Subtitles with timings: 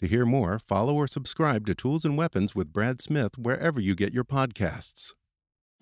[0.00, 3.94] To hear more, follow or subscribe to Tools and Weapons with Brad Smith wherever you
[3.94, 5.14] get your podcasts.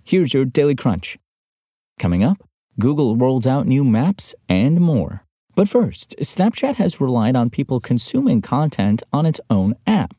[0.04, 1.18] Here's your Daily Crunch.
[1.98, 2.48] Coming up,
[2.78, 5.23] Google rolls out new maps and more.
[5.56, 10.14] But first, Snapchat has relied on people consuming content on its own app.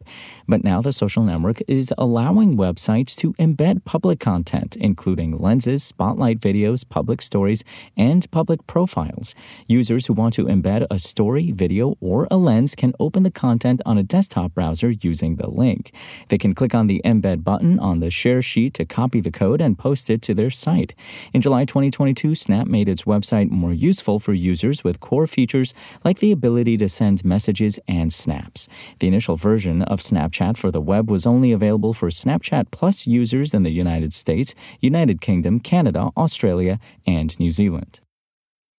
[0.47, 6.39] But now the social network is allowing websites to embed public content, including lenses, spotlight
[6.39, 7.66] videos, public stories,
[7.97, 9.36] and public profiles.
[9.67, 13.81] Users who want to embed a story, video, or a lens can open the content
[13.86, 15.91] on a desktop browser using the link.
[16.30, 19.59] They can click on the embed button on the share sheet to copy the code
[19.59, 20.95] and post it to their site.
[21.33, 25.73] In July 2022, Snap made its website more useful for users with core features
[26.03, 28.67] like the ability to send messages and snaps.
[28.99, 33.53] The initial version of Snapchat for the web was only available for Snapchat Plus users
[33.53, 38.01] in the United States, United Kingdom, Canada, Australia, and New Zealand.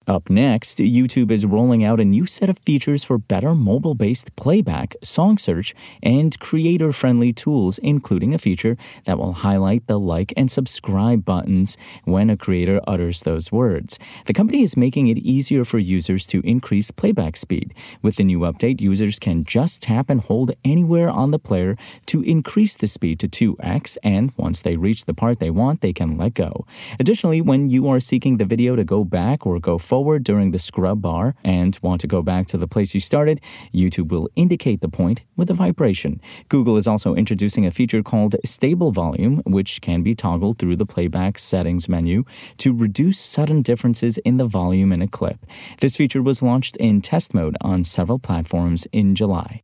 [0.08, 4.36] Up next, YouTube is rolling out a new set of features for better mobile based
[4.36, 10.32] playback, song search, and creator friendly tools, including a feature that will highlight the like
[10.36, 13.98] and subscribe buttons when a creator utters those words.
[14.26, 17.74] The company is making it easier for users to increase playback speed.
[18.00, 22.22] With the new update, users can just tap and hold anywhere on the player to
[22.22, 26.16] increase the speed to 2x, and once they reach the part they want, they can
[26.16, 26.64] let go.
[27.00, 30.50] Additionally, when you are seeking the video to go back or go forward, forward during
[30.50, 33.40] the scrub bar and want to go back to the place you started,
[33.72, 36.20] YouTube will indicate the point with a vibration.
[36.50, 40.84] Google is also introducing a feature called Stable Volume, which can be toggled through the
[40.84, 42.24] playback settings menu
[42.58, 45.46] to reduce sudden differences in the volume in a clip.
[45.80, 49.62] This feature was launched in test mode on several platforms in July.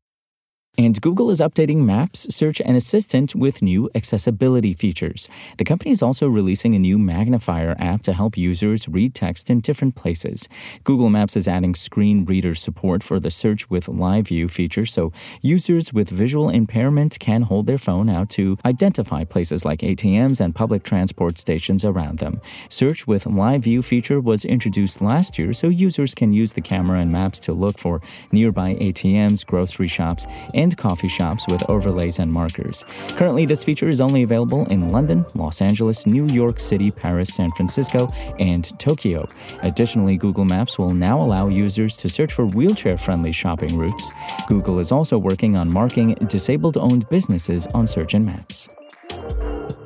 [0.78, 5.28] And Google is updating Maps, Search, and Assistant with new accessibility features.
[5.58, 9.60] The company is also releasing a new magnifier app to help users read text in
[9.60, 10.48] different places.
[10.82, 15.12] Google Maps is adding screen reader support for the Search with Live View feature, so
[15.42, 20.54] users with visual impairment can hold their phone out to identify places like ATMs and
[20.54, 22.40] public transport stations around them.
[22.70, 27.00] Search with Live View feature was introduced last year, so users can use the camera
[27.00, 28.00] and maps to look for
[28.32, 32.84] nearby ATMs, grocery shops, and and coffee shops with overlays and markers.
[33.08, 37.50] Currently, this feature is only available in London, Los Angeles, New York City, Paris, San
[37.50, 38.08] Francisco,
[38.38, 39.26] and Tokyo.
[39.62, 44.12] Additionally, Google Maps will now allow users to search for wheelchair friendly shopping routes.
[44.46, 48.68] Google is also working on marking disabled owned businesses on Search and Maps.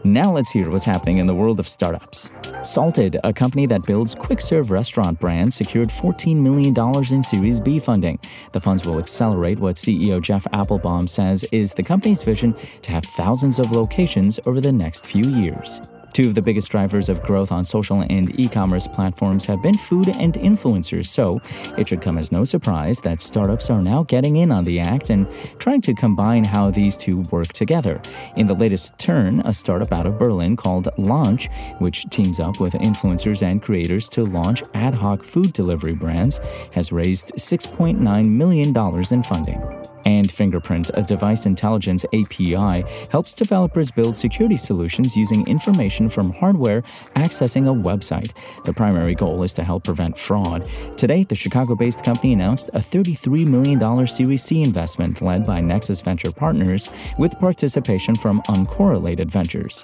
[0.04, 2.30] Now let's hear what's happening in the world of startups.
[2.62, 6.74] Salted, a company that builds quick serve restaurant brands, secured $14 million
[7.12, 8.18] in Series B funding.
[8.52, 13.04] The funds will accelerate what CEO Jeff Applebaum says is the company's vision to have
[13.04, 15.80] thousands of locations over the next few years.
[16.16, 19.76] Two of the biggest drivers of growth on social and e commerce platforms have been
[19.76, 21.42] food and influencers, so
[21.76, 25.10] it should come as no surprise that startups are now getting in on the act
[25.10, 25.28] and
[25.58, 28.00] trying to combine how these two work together.
[28.36, 32.72] In the latest turn, a startup out of Berlin called Launch, which teams up with
[32.72, 36.40] influencers and creators to launch ad hoc food delivery brands,
[36.72, 38.74] has raised $6.9 million
[39.12, 39.95] in funding.
[40.06, 46.82] And Fingerprint, a device intelligence API, helps developers build security solutions using information from hardware
[47.16, 48.32] accessing a website.
[48.64, 50.70] The primary goal is to help prevent fraud.
[50.96, 56.00] Today, the Chicago based company announced a $33 million Series C investment led by Nexus
[56.00, 56.88] Venture Partners
[57.18, 59.82] with participation from uncorrelated ventures.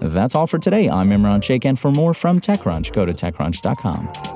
[0.00, 0.88] That's all for today.
[0.88, 4.35] I'm Imran Sheikh, and for more from TechCrunch, go to TechCrunch.com.